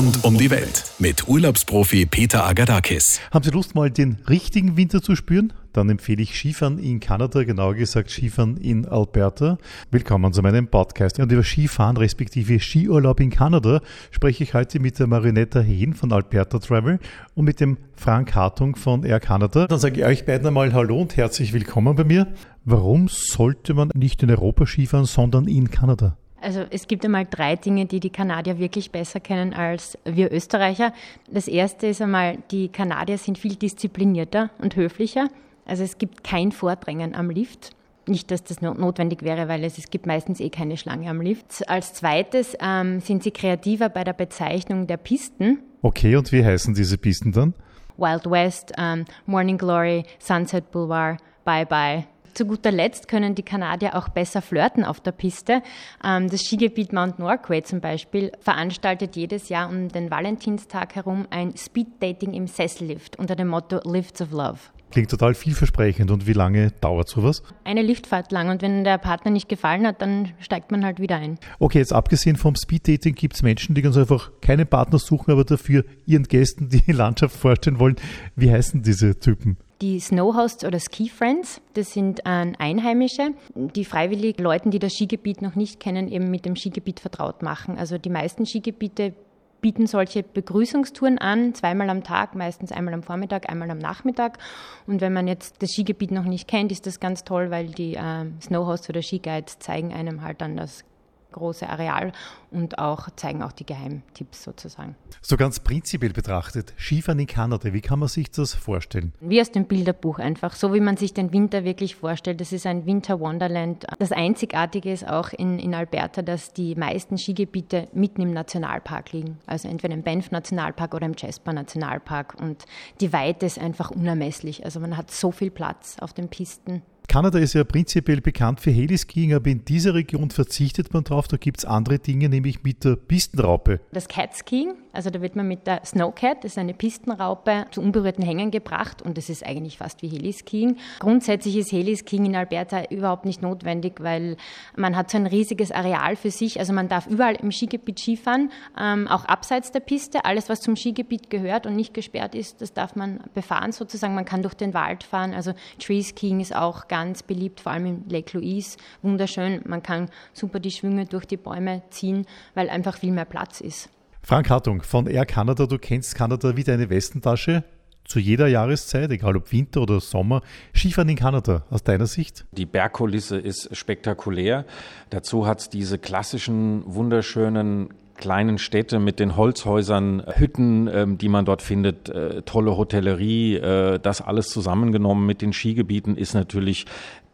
Rund 0.00 0.24
um 0.24 0.38
die 0.38 0.50
Welt 0.50 0.94
mit 0.98 1.28
Urlaubsprofi 1.28 2.06
Peter 2.06 2.46
Agadakis. 2.46 3.20
Haben 3.30 3.44
Sie 3.44 3.50
Lust, 3.50 3.74
mal 3.74 3.90
den 3.90 4.16
richtigen 4.30 4.78
Winter 4.78 5.02
zu 5.02 5.14
spüren? 5.14 5.52
Dann 5.74 5.90
empfehle 5.90 6.22
ich 6.22 6.34
Skifahren 6.38 6.78
in 6.78 7.00
Kanada, 7.00 7.44
genauer 7.44 7.74
gesagt 7.74 8.10
Skifahren 8.10 8.56
in 8.56 8.86
Alberta. 8.86 9.58
Willkommen 9.90 10.32
zu 10.32 10.40
meinem 10.40 10.68
Podcast. 10.68 11.20
Und 11.20 11.30
über 11.30 11.42
Skifahren 11.42 11.98
respektive 11.98 12.60
Skiurlaub 12.60 13.20
in 13.20 13.28
Kanada 13.28 13.82
spreche 14.10 14.42
ich 14.42 14.54
heute 14.54 14.80
mit 14.80 14.98
der 14.98 15.06
Marinetta 15.06 15.60
Hehn 15.60 15.92
von 15.92 16.10
Alberta 16.14 16.58
Travel 16.60 16.98
und 17.34 17.44
mit 17.44 17.60
dem 17.60 17.76
Frank 17.94 18.34
Hartung 18.34 18.76
von 18.76 19.04
Air 19.04 19.20
Canada. 19.20 19.66
Dann 19.66 19.78
sage 19.78 20.00
ich 20.00 20.06
euch 20.06 20.24
beiden 20.24 20.46
einmal 20.46 20.72
Hallo 20.72 20.98
und 20.98 21.18
herzlich 21.18 21.52
willkommen 21.52 21.94
bei 21.94 22.04
mir. 22.04 22.26
Warum 22.64 23.08
sollte 23.08 23.74
man 23.74 23.90
nicht 23.94 24.22
in 24.22 24.30
Europa 24.30 24.64
Skifahren, 24.64 25.04
sondern 25.04 25.46
in 25.46 25.70
Kanada? 25.70 26.16
Also 26.40 26.64
es 26.70 26.86
gibt 26.86 27.04
einmal 27.04 27.26
drei 27.28 27.56
Dinge, 27.56 27.86
die 27.86 28.00
die 28.00 28.10
Kanadier 28.10 28.58
wirklich 28.58 28.90
besser 28.90 29.20
kennen 29.20 29.52
als 29.52 29.98
wir 30.04 30.32
Österreicher. 30.32 30.92
Das 31.30 31.48
erste 31.48 31.86
ist 31.88 32.00
einmal, 32.00 32.38
die 32.50 32.68
Kanadier 32.68 33.18
sind 33.18 33.38
viel 33.38 33.56
disziplinierter 33.56 34.50
und 34.58 34.76
höflicher. 34.76 35.28
Also 35.66 35.84
es 35.84 35.98
gibt 35.98 36.24
kein 36.24 36.52
Vordrängen 36.52 37.14
am 37.14 37.30
Lift. 37.30 37.70
Nicht, 38.06 38.30
dass 38.30 38.42
das 38.42 38.60
notwendig 38.60 39.22
wäre, 39.22 39.46
weil 39.48 39.62
es, 39.62 39.78
es 39.78 39.90
gibt 39.90 40.06
meistens 40.06 40.40
eh 40.40 40.50
keine 40.50 40.76
Schlange 40.76 41.08
am 41.08 41.20
Lift. 41.20 41.68
Als 41.68 41.94
zweites 41.94 42.56
ähm, 42.60 43.00
sind 43.00 43.22
sie 43.22 43.30
kreativer 43.30 43.88
bei 43.88 44.02
der 44.02 44.14
Bezeichnung 44.14 44.86
der 44.86 44.96
Pisten. 44.96 45.58
Okay, 45.82 46.16
und 46.16 46.32
wie 46.32 46.44
heißen 46.44 46.74
diese 46.74 46.98
Pisten 46.98 47.32
dann? 47.32 47.54
Wild 47.96 48.28
West, 48.28 48.72
ähm, 48.78 49.04
Morning 49.26 49.58
Glory, 49.58 50.04
Sunset 50.18 50.70
Boulevard, 50.72 51.20
Bye 51.44 51.66
Bye. 51.66 52.06
Zu 52.34 52.46
guter 52.46 52.70
Letzt 52.70 53.08
können 53.08 53.34
die 53.34 53.42
Kanadier 53.42 53.96
auch 53.96 54.08
besser 54.08 54.42
flirten 54.42 54.84
auf 54.84 55.00
der 55.00 55.12
Piste. 55.12 55.62
Ähm, 56.04 56.28
das 56.28 56.42
Skigebiet 56.42 56.92
Mount 56.92 57.18
Norquay 57.18 57.62
zum 57.62 57.80
Beispiel 57.80 58.32
veranstaltet 58.40 59.16
jedes 59.16 59.48
Jahr 59.48 59.68
um 59.68 59.88
den 59.88 60.10
Valentinstag 60.10 60.94
herum 60.94 61.26
ein 61.30 61.56
Speed-Dating 61.56 62.32
im 62.32 62.46
Sessellift 62.46 63.18
unter 63.18 63.36
dem 63.36 63.48
Motto 63.48 63.80
Lifts 63.84 64.22
of 64.22 64.30
Love. 64.30 64.58
Klingt 64.90 65.10
total 65.10 65.34
vielversprechend. 65.34 66.10
Und 66.10 66.26
wie 66.26 66.32
lange 66.32 66.72
dauert 66.80 67.08
sowas? 67.08 67.42
Eine 67.64 67.82
Liftfahrt 67.82 68.32
lang. 68.32 68.50
Und 68.50 68.62
wenn 68.62 68.82
der 68.82 68.98
Partner 68.98 69.30
nicht 69.30 69.48
gefallen 69.48 69.86
hat, 69.86 70.02
dann 70.02 70.32
steigt 70.40 70.72
man 70.72 70.84
halt 70.84 70.98
wieder 70.98 71.16
ein. 71.16 71.38
Okay, 71.60 71.78
jetzt 71.78 71.92
abgesehen 71.92 72.36
vom 72.36 72.56
Speeddating 72.56 73.14
gibt 73.14 73.36
es 73.36 73.42
Menschen, 73.42 73.74
die 73.74 73.82
ganz 73.82 73.96
einfach 73.96 74.30
keinen 74.40 74.66
Partner 74.66 74.98
suchen, 74.98 75.30
aber 75.30 75.44
dafür 75.44 75.84
ihren 76.06 76.24
Gästen 76.24 76.68
die 76.68 76.82
Landschaft 76.92 77.36
vorstellen 77.36 77.78
wollen. 77.78 77.96
Wie 78.34 78.50
heißen 78.50 78.82
diese 78.82 79.18
Typen? 79.18 79.56
Die 79.80 79.98
Snowhosts 79.98 80.64
oder 80.64 80.78
Ski 80.78 81.08
Friends, 81.08 81.62
das 81.72 81.92
sind 81.92 82.20
äh, 82.20 82.52
Einheimische, 82.58 83.30
die 83.54 83.86
freiwillig 83.86 84.38
Leuten, 84.38 84.70
die 84.70 84.78
das 84.78 84.92
Skigebiet 84.92 85.40
noch 85.40 85.54
nicht 85.54 85.80
kennen, 85.80 86.08
eben 86.08 86.30
mit 86.30 86.44
dem 86.44 86.54
Skigebiet 86.54 87.00
vertraut 87.00 87.42
machen. 87.42 87.78
Also 87.78 87.96
die 87.96 88.10
meisten 88.10 88.44
Skigebiete 88.44 89.14
bieten 89.62 89.86
solche 89.86 90.22
Begrüßungstouren 90.22 91.18
an, 91.18 91.54
zweimal 91.54 91.88
am 91.90 92.02
Tag, 92.02 92.34
meistens 92.34 92.72
einmal 92.72 92.94
am 92.94 93.02
Vormittag, 93.02 93.48
einmal 93.50 93.70
am 93.70 93.78
Nachmittag. 93.78 94.38
Und 94.86 95.00
wenn 95.00 95.12
man 95.12 95.28
jetzt 95.28 95.62
das 95.62 95.70
Skigebiet 95.70 96.10
noch 96.10 96.24
nicht 96.24 96.48
kennt, 96.48 96.72
ist 96.72 96.86
das 96.86 97.00
ganz 97.00 97.24
toll, 97.24 97.50
weil 97.50 97.68
die 97.68 97.94
äh, 97.94 98.26
Snowhosts 98.42 98.88
oder 98.90 99.02
Skiguides 99.02 99.58
zeigen 99.60 99.92
einem 99.92 100.22
halt 100.22 100.40
dann 100.40 100.56
das 100.56 100.84
große 101.32 101.68
Areal 101.68 102.12
und 102.50 102.78
auch 102.78 103.08
zeigen 103.16 103.42
auch 103.42 103.52
die 103.52 103.66
Geheimtipps 103.66 104.44
sozusagen. 104.44 104.96
So 105.20 105.36
ganz 105.36 105.60
prinzipiell 105.60 106.12
betrachtet, 106.12 106.72
Skifahren 106.78 107.18
in 107.18 107.26
Kanada, 107.26 107.72
wie 107.72 107.80
kann 107.80 107.98
man 107.98 108.08
sich 108.08 108.30
das 108.30 108.54
vorstellen? 108.54 109.12
Wie 109.20 109.40
aus 109.40 109.50
dem 109.50 109.66
Bilderbuch 109.66 110.18
einfach, 110.18 110.54
so 110.54 110.74
wie 110.74 110.80
man 110.80 110.96
sich 110.96 111.14
den 111.14 111.32
Winter 111.32 111.64
wirklich 111.64 111.96
vorstellt. 111.96 112.40
Das 112.40 112.52
ist 112.52 112.66
ein 112.66 112.86
Winter 112.86 113.20
Wonderland. 113.20 113.86
Das 113.98 114.12
Einzigartige 114.12 114.92
ist 114.92 115.06
auch 115.06 115.32
in, 115.32 115.58
in 115.58 115.74
Alberta, 115.74 116.22
dass 116.22 116.52
die 116.52 116.74
meisten 116.74 117.18
Skigebiete 117.18 117.88
mitten 117.92 118.22
im 118.22 118.32
Nationalpark 118.32 119.12
liegen. 119.12 119.38
Also 119.46 119.68
entweder 119.68 119.94
im 119.94 120.02
Banff 120.02 120.30
Nationalpark 120.30 120.94
oder 120.94 121.06
im 121.06 121.14
Jasper 121.16 121.52
Nationalpark. 121.52 122.36
Und 122.40 122.64
die 123.00 123.12
Weite 123.12 123.46
ist 123.46 123.58
einfach 123.58 123.90
unermesslich. 123.90 124.64
Also 124.64 124.80
man 124.80 124.96
hat 124.96 125.10
so 125.10 125.30
viel 125.30 125.50
Platz 125.50 125.96
auf 126.00 126.12
den 126.12 126.28
Pisten. 126.28 126.82
Kanada 127.10 127.40
ist 127.40 127.54
ja 127.54 127.64
prinzipiell 127.64 128.20
bekannt 128.20 128.60
für 128.60 128.70
Heliskiing, 128.70 129.34
aber 129.34 129.50
in 129.50 129.64
dieser 129.64 129.94
Region 129.94 130.30
verzichtet 130.30 130.94
man 130.94 131.02
drauf. 131.02 131.26
Da 131.26 131.38
gibt 131.38 131.58
es 131.58 131.64
andere 131.64 131.98
Dinge, 131.98 132.28
nämlich 132.28 132.62
mit 132.62 132.84
der 132.84 132.94
Pistenraupe. 132.94 133.80
Das 133.90 134.06
Catskiing, 134.06 134.74
also 134.92 135.10
da 135.10 135.20
wird 135.20 135.36
man 135.36 135.46
mit 135.46 135.66
der 135.66 135.84
Snowcat, 135.84 136.44
das 136.44 136.52
ist 136.52 136.58
eine 136.58 136.74
Pistenraupe, 136.74 137.66
zu 137.70 137.80
unberührten 137.80 138.24
Hängen 138.24 138.50
gebracht 138.50 139.02
und 139.02 139.18
das 139.18 139.28
ist 139.28 139.44
eigentlich 139.44 139.78
fast 139.78 140.02
wie 140.02 140.08
Heliskiing. 140.08 140.76
Grundsätzlich 141.00 141.56
ist 141.56 141.72
Heliskiing 141.72 142.26
in 142.26 142.36
Alberta 142.36 142.84
überhaupt 142.90 143.24
nicht 143.24 143.42
notwendig, 143.42 144.00
weil 144.00 144.36
man 144.76 144.96
hat 144.96 145.10
so 145.10 145.18
ein 145.18 145.26
riesiges 145.26 145.70
Areal 145.70 146.16
für 146.16 146.30
sich. 146.30 146.58
Also 146.58 146.72
man 146.72 146.88
darf 146.88 147.06
überall 147.06 147.36
im 147.36 147.52
Skigebiet 147.52 147.98
Skifahren, 147.98 148.50
ähm, 148.78 149.08
auch 149.08 149.24
abseits 149.24 149.72
der 149.72 149.80
Piste. 149.80 150.24
Alles, 150.24 150.48
was 150.48 150.60
zum 150.60 150.76
Skigebiet 150.76 151.30
gehört 151.30 151.66
und 151.66 151.76
nicht 151.76 151.94
gesperrt 151.94 152.34
ist, 152.34 152.60
das 152.60 152.72
darf 152.72 152.96
man 152.96 153.20
befahren 153.34 153.72
sozusagen. 153.72 154.14
Man 154.14 154.24
kann 154.24 154.42
durch 154.42 154.54
den 154.54 154.74
Wald 154.74 155.04
fahren. 155.04 155.34
Also 155.34 155.52
Tree 155.78 156.02
Skiing 156.02 156.40
ist 156.40 156.54
auch 156.54 156.88
ganz 156.88 157.00
ganz 157.10 157.22
beliebt, 157.24 157.60
vor 157.60 157.72
allem 157.72 157.86
in 157.86 158.08
Lake 158.08 158.36
Louise. 158.36 158.76
Wunderschön. 159.02 159.62
Man 159.66 159.82
kann 159.82 160.10
super 160.32 160.60
die 160.60 160.70
Schwünge 160.70 161.06
durch 161.06 161.24
die 161.24 161.36
Bäume 161.36 161.82
ziehen, 161.90 162.26
weil 162.54 162.70
einfach 162.70 162.98
viel 162.98 163.12
mehr 163.12 163.24
Platz 163.24 163.60
ist. 163.60 163.88
Frank 164.22 164.50
Hartung 164.50 164.82
von 164.82 165.06
Air 165.06 165.26
Canada, 165.26 165.66
du 165.66 165.78
kennst 165.78 166.14
Kanada 166.14 166.56
wie 166.56 166.64
deine 166.64 166.90
Westentasche. 166.90 167.64
Zu 168.04 168.18
jeder 168.18 168.48
Jahreszeit, 168.48 169.10
egal 169.10 169.36
ob 169.36 169.52
Winter 169.52 169.82
oder 169.82 170.00
Sommer, 170.00 170.42
Skifahren 170.74 171.08
in 171.08 171.16
Kanada 171.16 171.64
aus 171.70 171.84
deiner 171.84 172.06
Sicht? 172.06 172.44
Die 172.52 172.66
Bergkulisse 172.66 173.38
ist 173.38 173.74
spektakulär. 173.76 174.64
Dazu 175.10 175.46
hat 175.46 175.60
es 175.60 175.68
diese 175.68 175.98
klassischen, 175.98 176.82
wunderschönen 176.86 177.90
kleinen 178.20 178.58
Städte 178.58 179.00
mit 179.00 179.18
den 179.18 179.36
Holzhäusern, 179.36 180.22
Hütten, 180.36 180.88
ähm, 180.92 181.18
die 181.18 181.28
man 181.28 181.44
dort 181.44 181.62
findet, 181.62 182.08
äh, 182.10 182.42
tolle 182.42 182.76
Hotellerie, 182.76 183.56
äh, 183.56 183.98
das 183.98 184.20
alles 184.20 184.48
zusammengenommen 184.48 185.26
mit 185.26 185.42
den 185.42 185.52
Skigebieten 185.52 186.16
ist 186.16 186.34
natürlich 186.34 186.84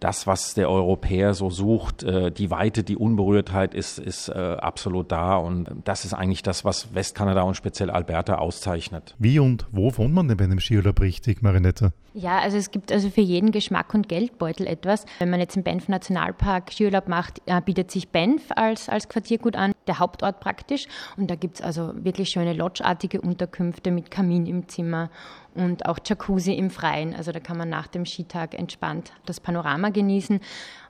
das, 0.00 0.26
was 0.26 0.54
der 0.54 0.70
Europäer 0.70 1.34
so 1.34 1.50
sucht, 1.50 2.02
äh, 2.02 2.30
die 2.30 2.50
Weite, 2.50 2.84
die 2.84 2.96
Unberührtheit 2.96 3.74
ist, 3.74 3.98
ist 3.98 4.28
äh, 4.28 4.32
absolut 4.32 5.10
da. 5.10 5.36
Und 5.36 5.68
das 5.84 6.04
ist 6.04 6.12
eigentlich 6.12 6.42
das, 6.42 6.64
was 6.64 6.94
Westkanada 6.94 7.42
und 7.42 7.56
speziell 7.56 7.90
Alberta 7.90 8.36
auszeichnet. 8.36 9.14
Wie 9.18 9.38
und 9.38 9.66
wo 9.72 9.96
wohnt 9.96 10.14
man 10.14 10.28
denn 10.28 10.36
bei 10.36 10.44
einem 10.44 10.60
Skiurlaub 10.60 11.00
richtig, 11.00 11.42
Marinette? 11.42 11.92
Ja, 12.18 12.38
also 12.38 12.56
es 12.56 12.70
gibt 12.70 12.92
also 12.92 13.10
für 13.10 13.20
jeden 13.20 13.50
Geschmack 13.52 13.92
und 13.92 14.08
Geldbeutel 14.08 14.66
etwas. 14.66 15.04
Wenn 15.18 15.28
man 15.28 15.38
jetzt 15.38 15.54
im 15.54 15.62
Banff 15.62 15.86
Nationalpark 15.86 16.72
Skiurlaub 16.72 17.08
macht, 17.08 17.42
äh, 17.44 17.60
bietet 17.60 17.90
sich 17.90 18.08
Banff 18.08 18.40
als, 18.56 18.88
als 18.88 19.10
Quartiergut 19.10 19.54
an, 19.54 19.72
der 19.86 19.98
Hauptort 19.98 20.40
praktisch. 20.40 20.86
Und 21.18 21.30
da 21.30 21.34
gibt 21.34 21.56
es 21.56 21.60
also 21.60 21.92
wirklich 21.94 22.30
schöne 22.30 22.54
lodgeartige 22.54 23.20
Unterkünfte 23.20 23.90
mit 23.90 24.10
Kamin 24.10 24.46
im 24.46 24.66
Zimmer 24.66 25.10
und 25.54 25.84
auch 25.84 25.98
Jacuzzi 26.02 26.54
im 26.54 26.70
Freien. 26.70 27.14
Also 27.14 27.32
da 27.32 27.40
kann 27.40 27.58
man 27.58 27.68
nach 27.68 27.86
dem 27.86 28.06
Skitag 28.06 28.54
entspannt 28.54 29.12
das 29.26 29.38
Panorama 29.38 29.90
genießen. 29.90 30.40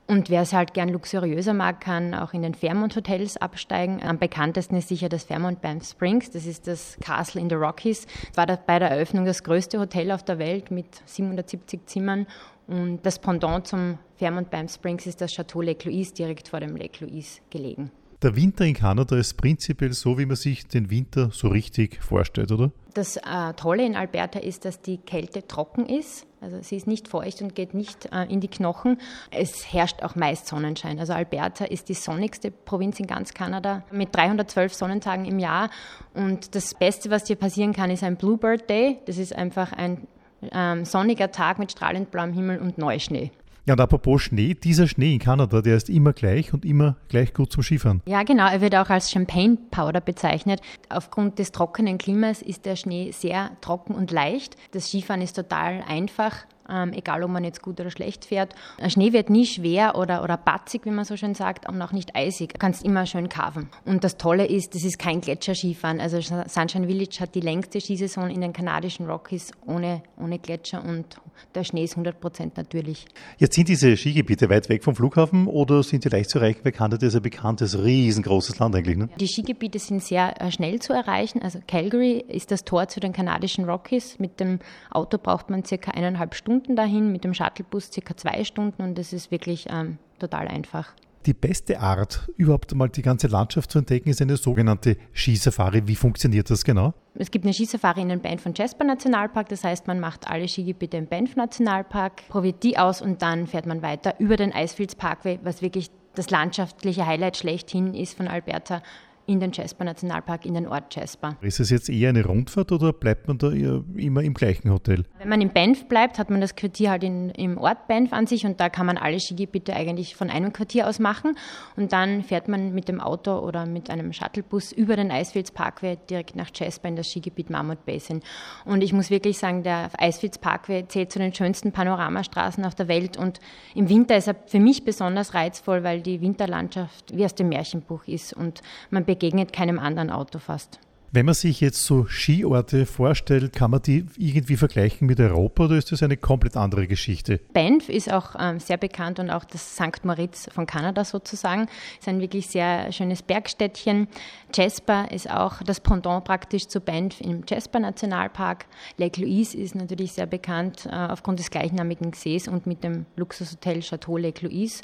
Und 0.09 0.29
wer 0.29 0.41
es 0.41 0.53
halt 0.53 0.73
gern 0.73 0.87
luxuriöser 0.87 1.53
mag, 1.53 1.81
kann 1.81 2.13
auch 2.13 2.33
in 2.33 2.41
den 2.41 2.53
Fairmont 2.53 2.95
Hotels 2.95 3.35
absteigen. 3.35 4.01
Am 4.01 4.17
bekanntesten 4.17 4.77
ist 4.77 4.87
sicher 4.87 5.09
das 5.09 5.25
Fairmont 5.25 5.61
Banff 5.61 5.85
Springs. 5.85 6.31
Das 6.31 6.45
ist 6.45 6.65
das 6.65 6.97
Castle 7.01 7.41
in 7.41 7.49
the 7.49 7.55
Rockies. 7.55 8.07
Es 8.31 8.37
war 8.37 8.45
bei 8.45 8.79
der 8.79 8.89
Eröffnung 8.89 9.25
das 9.25 9.43
größte 9.43 9.79
Hotel 9.79 10.11
auf 10.11 10.23
der 10.23 10.39
Welt 10.39 10.71
mit 10.71 10.87
770 11.05 11.87
Zimmern. 11.87 12.25
Und 12.67 13.05
das 13.05 13.19
Pendant 13.19 13.67
zum 13.67 13.97
Fairmont 14.15 14.49
Banff 14.49 14.73
Springs 14.73 15.05
ist 15.07 15.19
das 15.19 15.33
Chateau 15.33 15.61
Lake 15.61 15.89
Louise, 15.89 16.13
direkt 16.13 16.47
vor 16.47 16.61
dem 16.61 16.77
Lake 16.77 17.05
Louise 17.05 17.41
gelegen. 17.49 17.91
Der 18.21 18.35
Winter 18.35 18.65
in 18.65 18.73
Kanada 18.73 19.15
ist 19.17 19.35
prinzipiell 19.35 19.93
so, 19.93 20.17
wie 20.17 20.25
man 20.25 20.37
sich 20.37 20.67
den 20.67 20.89
Winter 20.89 21.29
so 21.31 21.49
richtig 21.49 22.01
vorstellt, 22.01 22.51
oder? 22.51 22.71
Das 22.97 23.15
äh, 23.17 23.53
Tolle 23.55 23.85
in 23.85 23.95
Alberta 23.95 24.39
ist, 24.39 24.65
dass 24.65 24.81
die 24.81 24.97
Kälte 24.97 25.45
trocken 25.45 25.85
ist. 25.85 26.25
Also 26.41 26.59
sie 26.63 26.77
ist 26.77 26.87
nicht 26.87 27.07
feucht 27.07 27.43
und 27.43 27.53
geht 27.53 27.75
nicht 27.75 28.11
äh, 28.11 28.23
in 28.23 28.41
die 28.41 28.47
Knochen. 28.47 28.99
Es 29.29 29.71
herrscht 29.71 30.01
auch 30.01 30.15
meist 30.15 30.47
Sonnenschein. 30.47 30.99
Also 30.99 31.13
Alberta 31.13 31.65
ist 31.65 31.89
die 31.89 31.93
sonnigste 31.93 32.49
Provinz 32.49 32.99
in 32.99 33.05
ganz 33.05 33.35
Kanada 33.35 33.83
mit 33.91 34.15
312 34.15 34.73
Sonnentagen 34.73 35.25
im 35.25 35.37
Jahr. 35.37 35.69
Und 36.15 36.55
das 36.55 36.73
Beste, 36.73 37.11
was 37.11 37.25
dir 37.25 37.35
passieren 37.35 37.71
kann, 37.71 37.91
ist 37.91 38.03
ein 38.03 38.15
Bluebird 38.15 38.67
Day. 38.67 38.97
Das 39.05 39.19
ist 39.19 39.35
einfach 39.35 39.73
ein 39.73 40.07
ähm, 40.51 40.83
sonniger 40.83 41.29
Tag 41.29 41.59
mit 41.59 41.71
strahlend 41.71 42.09
blauem 42.09 42.33
Himmel 42.33 42.57
und 42.57 42.79
Neuschnee. 42.79 43.29
Ja, 43.67 43.73
und 43.73 43.81
apropos 43.81 44.21
Schnee, 44.21 44.53
dieser 44.53 44.87
Schnee 44.87 45.15
in 45.15 45.19
Kanada, 45.19 45.61
der 45.61 45.75
ist 45.75 45.89
immer 45.89 46.13
gleich 46.13 46.53
und 46.53 46.63
immer 46.63 46.95
gleich 47.09 47.33
gut 47.33 47.51
zum 47.51 47.63
Skifahren. 47.63 48.01
Ja, 48.05 48.23
genau. 48.23 48.47
Er 48.47 48.61
wird 48.61 48.73
auch 48.75 48.89
als 48.89 49.11
Champagne 49.11 49.57
Powder 49.71 49.99
bezeichnet. 49.99 50.61
Aufgrund 50.87 51.37
des 51.37 51.51
trockenen 51.51 51.97
Klimas 51.97 52.41
ist 52.41 52.65
der 52.65 52.77
Schnee 52.77 53.11
sehr 53.11 53.51
trocken 53.59 53.93
und 53.93 54.09
leicht. 54.11 54.55
Das 54.71 54.87
Skifahren 54.87 55.21
ist 55.21 55.35
total 55.35 55.83
einfach. 55.85 56.45
Ähm, 56.69 56.93
egal 56.93 57.23
ob 57.23 57.31
man 57.31 57.43
jetzt 57.43 57.61
gut 57.61 57.79
oder 57.79 57.91
schlecht 57.91 58.25
fährt. 58.25 58.53
Der 58.79 58.89
Schnee 58.89 59.13
wird 59.13 59.29
nie 59.29 59.45
schwer 59.45 59.95
oder, 59.95 60.23
oder 60.23 60.37
batzig, 60.37 60.85
wie 60.85 60.91
man 60.91 61.05
so 61.05 61.15
schön 61.17 61.33
sagt, 61.33 61.67
und 61.67 61.81
auch 61.81 61.91
nicht 61.91 62.15
eisig. 62.15 62.53
Du 62.53 62.59
kannst 62.59 62.83
immer 62.83 63.05
schön 63.05 63.29
kaufen. 63.29 63.69
Und 63.85 64.03
das 64.03 64.17
Tolle 64.17 64.45
ist, 64.45 64.75
das 64.75 64.83
ist 64.83 64.99
kein 64.99 65.21
Gletscherskifahren. 65.21 65.99
Also 65.99 66.19
Sunshine 66.21 66.87
Village 66.87 67.17
hat 67.19 67.35
die 67.35 67.41
längste 67.41 67.79
Skisaison 67.79 68.29
in 68.29 68.41
den 68.41 68.53
kanadischen 68.53 69.07
Rockies 69.07 69.51
ohne, 69.65 70.01
ohne 70.17 70.39
Gletscher 70.39 70.83
und 70.83 71.17
der 71.53 71.63
Schnee 71.63 71.83
ist 71.83 71.93
100 71.93 72.19
Prozent 72.19 72.57
natürlich. 72.57 73.05
Jetzt 73.37 73.55
sind 73.55 73.69
diese 73.69 73.95
Skigebiete 73.95 74.49
weit 74.49 74.69
weg 74.69 74.83
vom 74.83 74.95
Flughafen 74.95 75.47
oder 75.47 75.83
sind 75.83 76.03
sie 76.03 76.09
leicht 76.09 76.31
zu 76.31 76.39
erreichen? 76.39 76.61
Weil 76.63 76.71
Kanada 76.71 77.05
ist 77.05 77.15
ein 77.15 77.21
bekanntes, 77.21 77.77
riesengroßes 77.77 78.57
Land 78.59 78.75
eigentlich. 78.75 78.97
Ne? 78.97 79.09
Die 79.19 79.27
Skigebiete 79.27 79.79
sind 79.79 80.03
sehr 80.03 80.41
äh, 80.41 80.51
schnell 80.51 80.79
zu 80.79 80.93
erreichen. 80.93 81.41
Also 81.41 81.59
Calgary 81.67 82.23
ist 82.27 82.51
das 82.51 82.63
Tor 82.63 82.87
zu 82.87 82.99
den 82.99 83.13
kanadischen 83.13 83.65
Rockies. 83.65 84.17
Mit 84.19 84.39
dem 84.39 84.59
Auto 84.89 85.17
braucht 85.17 85.49
man 85.49 85.63
circa 85.63 85.91
eineinhalb 85.91 86.33
Stunden 86.35 86.56
dahin, 86.75 87.11
mit 87.11 87.23
dem 87.23 87.33
Shuttlebus 87.33 87.91
circa 87.91 88.15
zwei 88.15 88.43
Stunden 88.43 88.81
und 88.81 88.97
das 88.97 89.13
ist 89.13 89.31
wirklich 89.31 89.67
ähm, 89.69 89.97
total 90.19 90.47
einfach. 90.47 90.93
Die 91.25 91.33
beste 91.33 91.81
Art, 91.81 92.29
überhaupt 92.37 92.73
mal 92.73 92.87
die 92.87 93.01
ganze 93.01 93.27
Landschaft 93.27 93.71
zu 93.71 93.79
entdecken, 93.79 94.09
ist 94.09 94.21
eine 94.21 94.37
sogenannte 94.37 94.95
Skisafari. 95.13 95.85
Wie 95.85 95.95
funktioniert 95.95 96.49
das 96.49 96.63
genau? 96.63 96.93
Es 97.15 97.31
gibt 97.31 97.43
eine 97.43 97.53
Skisafari 97.53 98.01
in 98.01 98.09
den 98.09 98.21
Banff 98.21 98.41
von 98.41 98.53
Jasper 98.55 98.85
Nationalpark. 98.85 99.49
Das 99.49 99.63
heißt, 99.65 99.87
man 99.87 99.99
macht 99.99 100.29
alle 100.29 100.47
Skigebiete 100.47 100.95
im 100.95 101.07
Banff 101.07 101.35
Nationalpark, 101.35 102.29
probiert 102.29 102.63
die 102.63 102.77
aus 102.77 103.01
und 103.01 103.21
dann 103.21 103.45
fährt 103.45 103.65
man 103.65 103.81
weiter 103.81 104.15
über 104.19 104.37
den 104.37 104.51
Icefields 104.51 104.95
Parkway, 104.95 105.39
was 105.43 105.61
wirklich 105.61 105.89
das 106.15 106.29
landschaftliche 106.29 107.05
Highlight 107.05 107.35
schlechthin 107.35 107.93
ist 107.93 108.15
von 108.15 108.29
Alberta 108.29 108.81
in 109.27 109.41
den 109.41 109.51
Jasper 109.51 109.83
Nationalpark, 109.83 110.45
in 110.45 110.53
den 110.53 110.67
Ort 110.67 110.95
Jasper. 110.95 111.35
Ist 111.41 111.59
es 111.59 111.69
jetzt 111.69 111.89
eher 111.89 112.09
eine 112.09 112.25
Rundfahrt 112.25 112.71
oder 112.71 112.93
bleibt 112.93 113.27
man 113.27 113.37
da 113.37 113.51
immer 113.51 114.23
im 114.23 114.33
gleichen 114.33 114.71
Hotel? 114.71 115.03
Wenn 115.19 115.27
man 115.27 115.41
in 115.41 115.49
Banff 115.49 115.85
bleibt, 115.89 116.17
hat 116.17 116.29
man 116.29 116.39
das 116.39 116.55
Quartier 116.55 116.91
halt 116.91 117.03
in, 117.03 117.29
im 117.31 117.57
Ort 117.57 117.89
Banff 117.89 118.13
an 118.13 118.25
sich 118.25 118.45
und 118.45 118.61
da 118.61 118.69
kann 118.69 118.85
man 118.85 118.97
alle 118.97 119.19
Skigebiete 119.19 119.75
eigentlich 119.75 120.15
von 120.15 120.29
einem 120.29 120.53
Quartier 120.53 120.87
aus 120.87 120.99
machen 120.99 121.37
und 121.75 121.91
dann 121.91 122.23
fährt 122.23 122.47
man 122.47 122.73
mit 122.73 122.87
dem 122.87 123.01
Auto 123.01 123.37
oder 123.39 123.65
mit 123.65 123.89
einem 123.89 124.13
Shuttlebus 124.13 124.71
über 124.71 124.95
den 124.95 125.11
Icefields 125.11 125.51
Parkway 125.51 125.97
direkt 126.09 126.37
nach 126.37 126.49
Jasper 126.55 126.87
in 126.87 126.95
das 126.95 127.11
Skigebiet 127.11 127.49
Mammoth 127.49 127.85
Basin. 127.85 128.21
Und 128.63 128.81
ich 128.81 128.93
muss 128.93 129.09
wirklich 129.09 129.37
sagen, 129.37 129.61
der 129.61 129.89
Icefields 129.99 130.37
Parkway 130.37 130.87
zählt 130.87 131.11
zu 131.11 131.19
den 131.19 131.33
schönsten 131.33 131.73
Panoramastraßen 131.73 132.63
auf 132.63 132.75
der 132.75 132.87
Welt 132.87 133.17
und 133.17 133.41
im 133.75 133.89
Winter 133.89 134.15
ist 134.15 134.27
er 134.27 134.37
für 134.45 134.61
mich 134.61 134.85
besonders 134.85 135.33
reizvoll, 135.33 135.83
weil 135.83 136.01
die 136.01 136.21
Winterlandschaft 136.21 137.13
wie 137.13 137.25
aus 137.25 137.35
dem 137.35 137.49
Märchenbuch 137.49 138.07
ist 138.07 138.31
und 138.31 138.61
man 138.89 139.03
begegnet 139.03 139.16
keinem 139.53 139.79
anderen 139.79 140.09
Auto 140.09 140.39
fast. 140.39 140.79
Wenn 141.09 141.25
man 141.25 141.35
sich 141.35 141.61
jetzt 141.61 141.85
so 141.85 142.05
Skiorte 142.05 142.85
vorstellt, 142.85 143.53
kann 143.53 143.71
man 143.71 143.81
die 143.81 144.05
irgendwie 144.17 144.57
vergleichen 144.57 145.07
mit 145.07 145.21
Europa 145.21 145.63
oder 145.63 145.77
ist 145.77 145.89
das 145.93 146.03
eine 146.03 146.17
komplett 146.17 146.57
andere 146.57 146.85
Geschichte? 146.85 147.39
Banff 147.53 147.87
ist 147.87 148.11
auch 148.11 148.35
ähm, 148.37 148.59
sehr 148.59 148.75
bekannt 148.75 149.17
und 149.19 149.29
auch 149.29 149.45
das 149.45 149.75
St. 149.75 150.03
Moritz 150.03 150.49
von 150.53 150.65
Kanada 150.65 151.05
sozusagen. 151.05 151.69
Ist 151.97 152.09
ein 152.09 152.19
wirklich 152.19 152.47
sehr 152.47 152.91
schönes 152.91 153.21
Bergstädtchen. 153.21 154.09
Jasper 154.53 155.09
ist 155.09 155.31
auch 155.31 155.63
das 155.63 155.79
Pendant 155.79 156.25
praktisch 156.25 156.67
zu 156.67 156.81
Banff 156.81 157.21
im 157.21 157.43
Jasper 157.47 157.79
Nationalpark. 157.79 158.65
Lake 158.97 159.21
Louise 159.21 159.57
ist 159.57 159.75
natürlich 159.75 160.11
sehr 160.11 160.25
bekannt 160.25 160.87
äh, 160.91 160.93
aufgrund 160.93 161.39
des 161.39 161.49
gleichnamigen 161.51 162.11
Sees 162.11 162.49
und 162.49 162.67
mit 162.67 162.83
dem 162.83 163.05
Luxushotel 163.15 163.79
Chateau 163.79 164.17
Lake 164.17 164.45
Louise. 164.45 164.81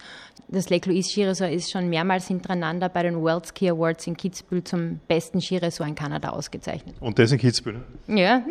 Das 0.47 0.69
Lake 0.69 0.89
Louise 0.89 1.09
Skiresort 1.09 1.51
ist 1.51 1.69
schon 1.69 1.89
mehrmals 1.89 2.29
hintereinander 2.29 2.87
bei 2.87 3.03
den 3.03 3.19
World 3.21 3.47
Ski 3.47 3.69
Awards 3.69 4.07
in 4.07 4.15
Kitzbühel 4.15 4.63
zum 4.63 5.01
besten 5.09 5.41
Skiresort 5.41 5.89
in 5.89 5.95
Kanada 5.95 6.12
Kanada 6.13 6.29
ausgezeichnet. 6.29 6.95
Und 6.99 7.17
das 7.17 7.31
in 7.31 7.39
Kitzbühel? 7.39 7.81
Ja. 8.07 8.43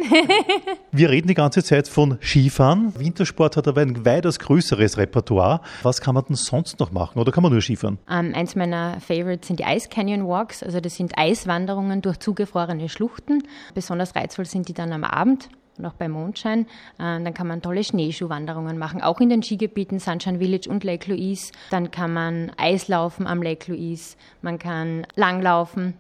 Wir 0.93 1.11
reden 1.11 1.29
die 1.29 1.35
ganze 1.35 1.63
Zeit 1.63 1.87
von 1.87 2.19
Skifahren. 2.21 2.93
Wintersport 2.99 3.57
hat 3.57 3.69
aber 3.69 3.83
ein 3.83 4.05
weitaus 4.05 4.41
größeres 4.41 4.99
Repertoire. 4.99 5.61
Was 5.83 6.01
kann 6.01 6.17
man 6.17 6.25
denn 6.25 6.35
sonst 6.35 6.81
noch 6.81 6.91
machen 6.91 7.21
oder 7.21 7.31
kann 7.31 7.43
man 7.43 7.53
nur 7.53 7.61
Skifahren? 7.61 7.99
Um, 8.09 8.35
eins 8.35 8.57
meiner 8.57 9.01
Favorites 9.01 9.47
sind 9.47 9.61
die 9.61 9.65
Ice 9.65 9.89
Canyon 9.89 10.27
Walks. 10.27 10.65
Also 10.65 10.81
das 10.81 10.97
sind 10.97 11.17
Eiswanderungen 11.17 12.03
durch 12.03 12.19
zugefrorene 12.19 12.89
Schluchten. 12.89 13.45
Besonders 13.75 14.17
reizvoll 14.17 14.47
sind 14.47 14.69
die 14.69 14.75
dann 14.75 14.93
am 14.93 15.05
Abend 15.05 15.49
und 15.79 15.87
auch 15.87 15.95
bei 15.95 16.09
Mondschein. 16.09 16.67
Äh, 16.99 17.23
dann 17.23 17.33
kann 17.33 17.47
man 17.47 17.63
tolle 17.63 17.85
Schneeschuhwanderungen 17.85 18.77
machen, 18.77 19.03
auch 19.03 19.21
in 19.21 19.29
den 19.29 19.43
Skigebieten 19.43 20.01
Sunshine 20.01 20.39
Village 20.39 20.69
und 20.69 20.83
Lake 20.83 21.11
Louise. 21.11 21.53
Dann 21.71 21.91
kann 21.93 22.13
man 22.13 22.51
Eislaufen 22.57 23.27
am 23.27 23.41
Lake 23.41 23.71
Louise. 23.71 24.17
Man 24.43 24.59
kann 24.59 25.07
langlaufen 25.15 25.95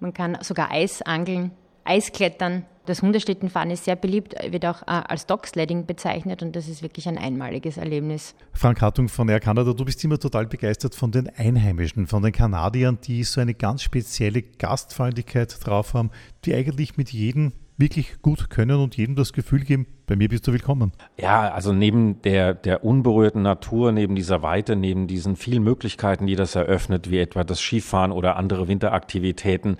man 0.00 0.14
kann 0.14 0.38
sogar 0.42 0.70
Eis 0.70 1.02
angeln, 1.02 1.52
Eisklettern. 1.84 2.64
Das 2.86 3.02
Hundeschlittenfahren 3.02 3.70
ist 3.70 3.84
sehr 3.84 3.96
beliebt, 3.96 4.34
wird 4.50 4.64
auch 4.64 4.82
äh, 4.82 4.86
als 4.86 5.26
Dogsledding 5.26 5.84
bezeichnet 5.84 6.42
und 6.42 6.56
das 6.56 6.68
ist 6.68 6.82
wirklich 6.82 7.06
ein 7.06 7.18
einmaliges 7.18 7.76
Erlebnis. 7.76 8.34
Frank 8.54 8.80
Hartung 8.80 9.10
von 9.10 9.28
Air 9.28 9.40
Canada, 9.40 9.74
du 9.74 9.84
bist 9.84 10.02
immer 10.04 10.18
total 10.18 10.46
begeistert 10.46 10.94
von 10.94 11.12
den 11.12 11.28
Einheimischen, 11.28 12.06
von 12.06 12.22
den 12.22 12.32
Kanadiern, 12.32 12.98
die 13.04 13.24
so 13.24 13.42
eine 13.42 13.52
ganz 13.52 13.82
spezielle 13.82 14.42
Gastfreundlichkeit 14.42 15.54
drauf 15.66 15.92
haben, 15.92 16.10
die 16.46 16.54
eigentlich 16.54 16.96
mit 16.96 17.10
jedem 17.10 17.52
wirklich 17.78 18.20
gut 18.22 18.50
können 18.50 18.80
und 18.80 18.96
jedem 18.96 19.14
das 19.14 19.32
Gefühl 19.32 19.60
geben, 19.60 19.86
bei 20.06 20.16
mir 20.16 20.28
bist 20.28 20.46
du 20.46 20.52
willkommen. 20.52 20.92
Ja, 21.16 21.52
also 21.52 21.72
neben 21.72 22.20
der, 22.22 22.54
der 22.54 22.82
unberührten 22.82 23.42
Natur, 23.42 23.92
neben 23.92 24.16
dieser 24.16 24.42
Weite, 24.42 24.74
neben 24.74 25.06
diesen 25.06 25.36
vielen 25.36 25.62
Möglichkeiten, 25.62 26.26
die 26.26 26.34
das 26.34 26.56
eröffnet, 26.56 27.10
wie 27.10 27.18
etwa 27.18 27.44
das 27.44 27.60
Skifahren 27.60 28.10
oder 28.10 28.36
andere 28.36 28.66
Winteraktivitäten, 28.66 29.76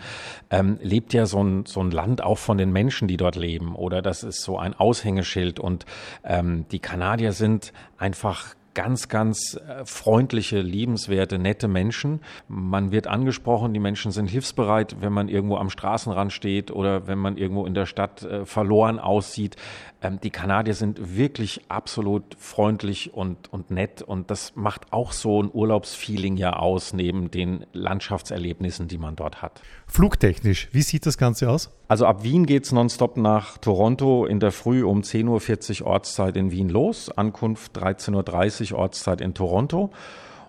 ähm, 0.50 0.79
lebt 0.81 1.12
ja 1.12 1.27
so 1.27 1.43
ein, 1.43 1.67
so 1.67 1.81
ein 1.81 1.91
Land 1.91 2.23
auch 2.23 2.39
von 2.39 2.56
den 2.56 2.71
Menschen, 2.71 3.09
die 3.09 3.17
dort 3.17 3.37
leben. 3.37 3.75
Oder 3.75 4.01
das 4.01 4.23
ist 4.23 4.43
so 4.43 4.59
ein 4.59 4.75
Aushängeschild. 4.75 5.59
Und 5.59 5.85
ähm, 6.25 6.67
die 6.71 6.79
Kanadier 6.79 7.33
sind 7.33 7.73
einfach 7.97 8.55
ganz, 8.79 9.09
ganz 9.09 9.57
äh, 9.57 9.85
freundliche, 9.85 10.61
liebenswerte, 10.61 11.41
nette 11.41 11.67
Menschen. 11.67 12.21
Man 12.47 12.93
wird 12.93 13.09
angesprochen, 13.09 13.75
die 13.75 13.81
Menschen 13.81 14.13
sind 14.13 14.29
hilfsbereit, 14.29 14.99
wenn 15.01 15.13
man 15.13 15.29
irgendwo 15.29 15.57
am 15.57 15.69
Straßenrand 15.69 16.33
steht 16.33 16.71
oder 16.71 17.09
wenn 17.09 17.19
man 17.19 17.37
irgendwo 17.37 17.67
in 17.67 17.75
der 17.75 17.87
Stadt 17.87 18.23
äh, 18.23 18.47
verloren 18.47 19.01
aussieht. 19.01 19.57
Ähm, 20.01 20.21
die 20.23 20.31
Kanadier 20.31 20.75
sind 20.75 21.17
wirklich 21.17 21.63
absolut 21.69 22.37
freundlich 22.39 23.13
und, 23.15 23.53
und 23.53 23.73
nett 23.73 24.01
und 24.01 24.31
das 24.31 24.55
macht 24.55 24.93
auch 24.93 25.11
so 25.11 25.43
ein 25.43 25.51
Urlaubsfeeling 25.53 26.37
ja 26.37 26.53
aus, 26.53 26.93
neben 26.93 27.33
den 27.33 27.67
Landschaftserlebnissen, 27.73 28.87
die 28.87 28.99
man 28.99 29.17
dort 29.17 29.43
hat. 29.43 29.61
Flugtechnisch, 29.89 30.69
wie 30.71 30.83
sieht 30.83 31.05
das 31.05 31.19
Ganze 31.19 31.51
aus? 31.51 31.73
Also 31.89 32.07
ab 32.07 32.23
Wien 32.23 32.47
geht's 32.47 32.71
nonstop 32.71 33.17
nach 33.17 33.59
Toronto 33.59 34.27
in 34.27 34.39
der 34.39 34.53
Früh 34.53 34.85
um 34.85 35.01
10.40 35.01 35.81
Uhr 35.81 35.89
Ortszeit 35.89 36.37
in 36.37 36.53
Wien 36.53 36.69
los, 36.69 37.11
Ankunft 37.11 37.77
13.30 37.77 38.68
Uhr 38.68 38.68
Ortszeit 38.75 39.20
in 39.20 39.35
Toronto. 39.35 39.91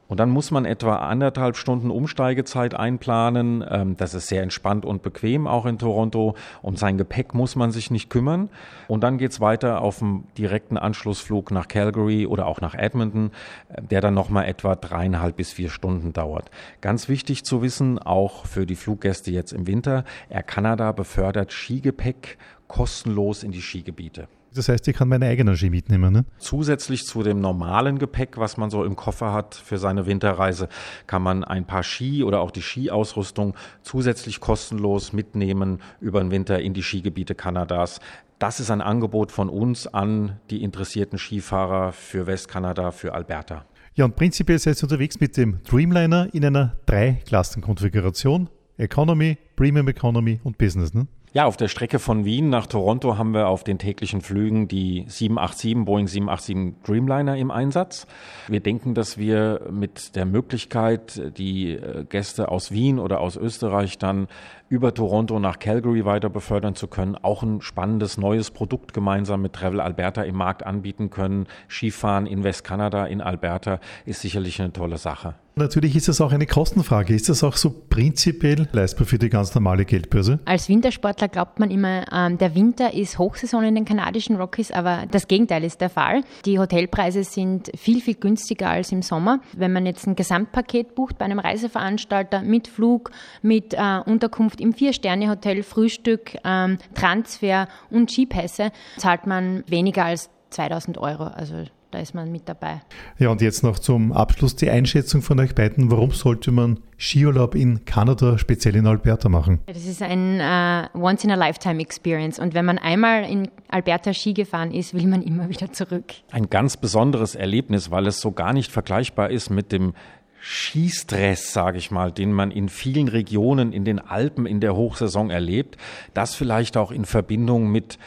Und 0.09 0.19
dann 0.19 0.31
muss 0.31 0.49
man 0.49 0.65
etwa 0.65 0.95
anderthalb 0.95 1.55
Stunden 1.55 1.91
Umsteigezeit 1.91 2.73
einplanen. 2.73 3.63
Ähm, 3.69 3.95
das 3.95 4.15
ist 4.15 4.27
sehr 4.27 4.41
entspannt 4.41 4.83
und 4.83 5.03
bequem, 5.03 5.45
auch 5.45 5.67
in 5.67 5.77
Toronto. 5.77 6.35
Um 6.63 6.75
sein 6.75 6.97
Gepäck 6.97 7.35
muss 7.35 7.55
man 7.55 7.71
sich 7.71 7.91
nicht 7.91 8.09
kümmern. 8.09 8.49
Und 8.87 9.01
dann 9.01 9.19
geht's 9.19 9.39
weiter 9.39 9.81
auf 9.81 9.99
dem 9.99 10.23
direkten 10.35 10.77
Anschlussflug 10.77 11.51
nach 11.51 11.67
Calgary 11.67 12.25
oder 12.25 12.47
auch 12.47 12.59
nach 12.59 12.73
Edmonton, 12.73 13.29
äh, 13.69 13.83
der 13.83 14.01
dann 14.01 14.15
nochmal 14.15 14.47
etwa 14.47 14.75
dreieinhalb 14.75 15.37
bis 15.37 15.53
vier 15.53 15.69
Stunden 15.69 16.11
dauert. 16.11 16.49
Ganz 16.81 17.07
wichtig 17.07 17.45
zu 17.45 17.61
wissen, 17.61 17.99
auch 17.99 18.47
für 18.47 18.65
die 18.65 18.75
Fluggäste 18.75 19.29
jetzt 19.29 19.53
im 19.53 19.67
Winter, 19.67 20.05
Air 20.29 20.43
Canada 20.43 20.91
befördert 20.91 21.51
Skigepäck 21.51 22.39
kostenlos 22.67 23.43
in 23.43 23.51
die 23.51 23.61
Skigebiete. 23.61 24.27
Das 24.53 24.67
heißt, 24.67 24.87
ich 24.87 24.95
kann 24.95 25.07
meine 25.07 25.27
eigene 25.27 25.55
Ski 25.55 25.69
mitnehmen. 25.69 26.11
Ne? 26.11 26.25
Zusätzlich 26.39 27.05
zu 27.05 27.23
dem 27.23 27.39
normalen 27.39 27.99
Gepäck, 27.99 28.37
was 28.37 28.57
man 28.57 28.69
so 28.69 28.83
im 28.83 28.95
Koffer 28.95 29.31
hat 29.31 29.55
für 29.55 29.77
seine 29.77 30.05
Winterreise, 30.05 30.69
kann 31.07 31.21
man 31.21 31.43
ein 31.43 31.65
paar 31.65 31.83
Ski 31.83 32.23
oder 32.23 32.41
auch 32.41 32.51
die 32.51 32.61
Skiausrüstung 32.61 33.55
zusätzlich 33.83 34.39
kostenlos 34.39 35.13
mitnehmen 35.13 35.81
über 35.99 36.19
den 36.19 36.31
Winter 36.31 36.59
in 36.59 36.73
die 36.73 36.83
Skigebiete 36.83 37.35
Kanadas. 37.35 37.99
Das 38.39 38.59
ist 38.59 38.71
ein 38.71 38.81
Angebot 38.81 39.31
von 39.31 39.49
uns 39.49 39.85
an 39.85 40.39
die 40.49 40.63
interessierten 40.63 41.19
Skifahrer 41.19 41.91
für 41.91 42.25
Westkanada, 42.25 42.91
für 42.91 43.13
Alberta. 43.13 43.65
Ja, 43.95 44.05
und 44.05 44.15
prinzipiell 44.15 44.59
seid 44.59 44.77
ihr 44.77 44.83
unterwegs 44.83 45.19
mit 45.19 45.35
dem 45.35 45.59
Dreamliner 45.63 46.33
in 46.33 46.45
einer 46.45 46.77
Drei-Klassen-Konfiguration. 46.85 48.49
Economy, 48.77 49.37
Premium 49.57 49.89
Economy 49.89 50.39
und 50.41 50.57
Business. 50.57 50.93
Ne? 50.93 51.07
Ja, 51.31 51.45
auf 51.45 51.57
der 51.57 51.67
Strecke 51.67 51.99
von 51.99 52.25
Wien 52.25 52.49
nach 52.49 52.65
Toronto 52.65 53.19
haben 53.19 53.35
wir 53.35 53.49
auf 53.49 53.63
den 53.63 53.77
täglichen 53.77 54.21
Flügen 54.21 54.67
die 54.67 55.05
787 55.07 55.85
Boeing 55.85 56.07
787 56.07 56.83
Dreamliner 56.83 57.37
im 57.37 57.51
Einsatz. 57.51 58.07
Wir 58.47 58.61
denken, 58.61 58.95
dass 58.95 59.19
wir 59.19 59.61
mit 59.69 60.15
der 60.15 60.25
Möglichkeit, 60.25 61.37
die 61.37 61.73
äh, 61.73 62.03
Gäste 62.09 62.49
aus 62.49 62.71
Wien 62.71 62.97
oder 62.97 63.19
aus 63.19 63.37
Österreich 63.37 63.99
dann 63.99 64.27
über 64.69 64.91
Toronto 64.91 65.37
nach 65.37 65.59
Calgary 65.59 66.03
weiter 66.03 66.31
befördern 66.31 66.73
zu 66.73 66.87
können, 66.87 67.15
auch 67.15 67.43
ein 67.43 67.61
spannendes 67.61 68.17
neues 68.17 68.49
Produkt 68.49 68.95
gemeinsam 68.95 69.43
mit 69.43 69.53
Travel 69.53 69.81
Alberta 69.81 70.23
im 70.23 70.35
Markt 70.35 70.65
anbieten 70.65 71.11
können. 71.11 71.45
Skifahren 71.67 72.25
in 72.25 72.43
Westkanada, 72.43 73.05
in 73.05 73.21
Alberta 73.21 73.79
ist 74.03 74.21
sicherlich 74.21 74.59
eine 74.59 74.73
tolle 74.73 74.97
Sache. 74.97 75.35
Natürlich 75.59 75.93
ist 75.97 76.07
das 76.07 76.21
auch 76.21 76.31
eine 76.31 76.45
Kostenfrage. 76.45 77.13
Ist 77.13 77.27
das 77.27 77.43
auch 77.43 77.57
so 77.57 77.69
prinzipiell 77.89 78.69
leistbar 78.71 79.05
für 79.05 79.17
die 79.17 79.29
ganz 79.29 79.53
normale 79.53 79.83
Geldbörse? 79.83 80.39
Als 80.45 80.69
Wintersportler 80.69 81.27
glaubt 81.27 81.59
man 81.59 81.69
immer, 81.69 82.05
ähm, 82.13 82.37
der 82.37 82.55
Winter 82.55 82.93
ist 82.93 83.19
Hochsaison 83.19 83.65
in 83.65 83.75
den 83.75 83.83
kanadischen 83.83 84.37
Rockies, 84.37 84.71
aber 84.71 85.03
das 85.11 85.27
Gegenteil 85.27 85.65
ist 85.65 85.81
der 85.81 85.89
Fall. 85.89 86.23
Die 86.45 86.59
Hotelpreise 86.59 87.25
sind 87.25 87.71
viel, 87.77 87.99
viel 87.99 88.15
günstiger 88.15 88.69
als 88.69 88.93
im 88.93 89.01
Sommer. 89.01 89.41
Wenn 89.51 89.73
man 89.73 89.85
jetzt 89.85 90.07
ein 90.07 90.15
Gesamtpaket 90.15 90.95
bucht 90.95 91.17
bei 91.17 91.25
einem 91.25 91.39
Reiseveranstalter 91.39 92.41
mit 92.41 92.69
Flug, 92.69 93.11
mit 93.41 93.73
äh, 93.73 93.99
Unterkunft 94.05 94.61
im 94.61 94.71
Vier-Sterne-Hotel, 94.73 95.63
Frühstück, 95.63 96.37
ähm, 96.45 96.77
Transfer 96.95 97.67
und 97.89 98.09
Skipässe, 98.09 98.71
zahlt 98.97 99.27
man 99.27 99.65
weniger 99.67 100.05
als 100.05 100.29
2000 100.51 100.97
Euro. 100.99 101.25
Also 101.25 101.65
da 101.91 101.99
ist 101.99 102.13
man 102.13 102.31
mit 102.31 102.47
dabei. 102.47 102.81
Ja, 103.17 103.29
und 103.29 103.41
jetzt 103.41 103.63
noch 103.63 103.79
zum 103.79 104.11
Abschluss 104.11 104.55
die 104.55 104.69
Einschätzung 104.69 105.21
von 105.21 105.39
euch 105.39 105.55
beiden. 105.55 105.89
Warum 105.89 106.11
sollte 106.11 106.51
man 106.51 106.79
Skiurlaub 106.97 107.55
in 107.55 107.85
Kanada, 107.85 108.37
speziell 108.37 108.75
in 108.75 108.85
Alberta, 108.85 109.29
machen? 109.29 109.59
Das 109.65 109.85
ist 109.85 110.01
ein 110.01 110.39
uh, 110.39 110.99
Once-in-a-Lifetime-Experience. 110.99 112.39
Und 112.39 112.53
wenn 112.53 112.65
man 112.65 112.77
einmal 112.77 113.23
in 113.23 113.49
Alberta 113.69 114.13
Ski 114.13 114.33
gefahren 114.33 114.71
ist, 114.71 114.93
will 114.93 115.07
man 115.07 115.23
immer 115.23 115.49
wieder 115.49 115.71
zurück. 115.71 116.13
Ein 116.31 116.49
ganz 116.49 116.77
besonderes 116.77 117.35
Erlebnis, 117.35 117.89
weil 117.89 118.07
es 118.07 118.21
so 118.21 118.31
gar 118.31 118.53
nicht 118.53 118.71
vergleichbar 118.71 119.31
ist 119.31 119.49
mit 119.49 119.71
dem 119.71 119.93
Skistress, 120.41 121.51
sage 121.51 121.77
ich 121.77 121.91
mal, 121.91 122.11
den 122.11 122.31
man 122.31 122.51
in 122.51 122.69
vielen 122.69 123.07
Regionen 123.07 123.73
in 123.73 123.83
den 123.83 123.99
Alpen 123.99 124.45
in 124.45 124.59
der 124.59 124.75
Hochsaison 124.75 125.29
erlebt. 125.29 125.77
Das 126.13 126.35
vielleicht 126.35 126.77
auch 126.77 126.91
in 126.91 127.05
Verbindung 127.05 127.71
mit 127.71 127.97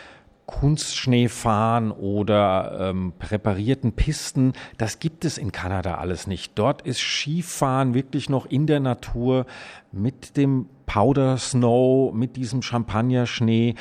Kunstschneefahren 0.46 1.90
oder 1.90 2.90
ähm, 2.90 3.12
präparierten 3.18 3.92
Pisten, 3.92 4.52
das 4.76 4.98
gibt 4.98 5.24
es 5.24 5.38
in 5.38 5.52
Kanada 5.52 5.96
alles 5.96 6.26
nicht. 6.26 6.52
Dort 6.56 6.82
ist 6.82 7.00
Skifahren 7.00 7.94
wirklich 7.94 8.28
noch 8.28 8.46
in 8.46 8.66
der 8.66 8.80
Natur 8.80 9.46
mit 9.92 10.36
dem 10.36 10.66
Powder 10.86 11.38
Snow, 11.38 12.12
mit 12.12 12.36
diesem 12.36 12.60
Champagnerschnee 12.60 13.76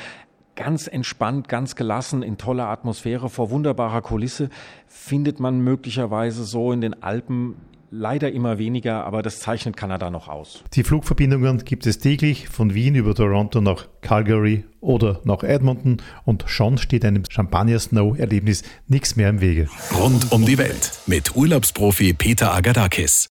ganz 0.54 0.86
entspannt, 0.86 1.48
ganz 1.48 1.76
gelassen, 1.76 2.22
in 2.22 2.38
toller 2.38 2.68
Atmosphäre, 2.68 3.28
vor 3.28 3.50
wunderbarer 3.50 4.02
Kulisse, 4.02 4.50
findet 4.86 5.40
man 5.40 5.60
möglicherweise 5.60 6.44
so 6.44 6.72
in 6.72 6.80
den 6.80 7.02
Alpen 7.02 7.56
leider 7.92 8.32
immer 8.32 8.58
weniger, 8.58 9.04
aber 9.04 9.22
das 9.22 9.38
zeichnet 9.38 9.76
Kanada 9.76 10.10
noch 10.10 10.26
aus. 10.26 10.64
Die 10.72 10.82
Flugverbindungen 10.82 11.64
gibt 11.64 11.86
es 11.86 11.98
täglich 11.98 12.48
von 12.48 12.74
Wien 12.74 12.96
über 12.96 13.14
Toronto 13.14 13.60
nach 13.60 13.86
Calgary 14.00 14.64
oder 14.80 15.20
nach 15.24 15.44
Edmonton 15.44 15.98
und 16.24 16.44
schon 16.46 16.78
steht 16.78 17.04
einem 17.04 17.22
Champagner-Snow-Erlebnis 17.28 18.62
nichts 18.88 19.14
mehr 19.14 19.28
im 19.28 19.40
Wege. 19.40 19.68
Rund 19.96 20.32
um 20.32 20.44
die 20.44 20.58
Welt 20.58 20.92
mit 21.06 21.36
Urlaubsprofi 21.36 22.14
Peter 22.14 22.52
Agadakis. 22.52 23.31